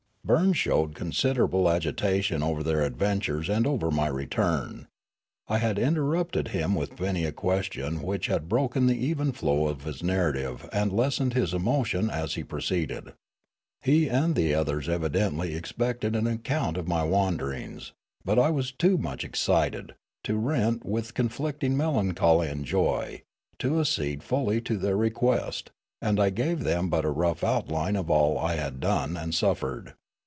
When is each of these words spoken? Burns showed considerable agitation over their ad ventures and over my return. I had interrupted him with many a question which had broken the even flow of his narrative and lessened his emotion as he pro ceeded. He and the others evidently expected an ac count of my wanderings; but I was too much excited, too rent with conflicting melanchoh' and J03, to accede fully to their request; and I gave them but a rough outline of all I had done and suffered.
Burns 0.23 0.55
showed 0.55 0.93
considerable 0.93 1.67
agitation 1.67 2.41
over 2.43 2.61
their 2.63 2.83
ad 2.83 2.95
ventures 2.95 3.49
and 3.49 3.65
over 3.65 3.89
my 3.89 4.07
return. 4.07 4.87
I 5.49 5.57
had 5.57 5.79
interrupted 5.79 6.49
him 6.49 6.75
with 6.75 6.99
many 7.01 7.25
a 7.25 7.31
question 7.33 8.03
which 8.03 8.27
had 8.27 8.47
broken 8.47 8.85
the 8.85 8.95
even 9.03 9.31
flow 9.31 9.67
of 9.67 9.81
his 9.83 10.03
narrative 10.03 10.69
and 10.71 10.93
lessened 10.93 11.33
his 11.33 11.55
emotion 11.55 12.09
as 12.11 12.35
he 12.35 12.43
pro 12.43 12.59
ceeded. 12.59 13.13
He 13.81 14.07
and 14.09 14.35
the 14.35 14.53
others 14.53 14.87
evidently 14.87 15.55
expected 15.55 16.15
an 16.15 16.27
ac 16.27 16.41
count 16.43 16.77
of 16.77 16.87
my 16.87 17.03
wanderings; 17.03 17.91
but 18.23 18.37
I 18.37 18.51
was 18.51 18.71
too 18.71 18.99
much 18.99 19.25
excited, 19.25 19.95
too 20.23 20.37
rent 20.37 20.85
with 20.85 21.15
conflicting 21.15 21.75
melanchoh' 21.75 22.41
and 22.49 22.63
J03, 22.63 23.23
to 23.57 23.79
accede 23.81 24.23
fully 24.23 24.61
to 24.61 24.77
their 24.77 24.95
request; 24.95 25.71
and 26.01 26.19
I 26.21 26.29
gave 26.29 26.63
them 26.63 26.89
but 26.89 27.05
a 27.05 27.09
rough 27.11 27.43
outline 27.43 27.95
of 27.97 28.11
all 28.11 28.37
I 28.37 28.55
had 28.55 28.79
done 28.79 29.17
and 29.17 29.33
suffered. 29.33 29.95